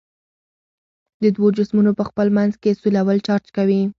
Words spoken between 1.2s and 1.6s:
د دوو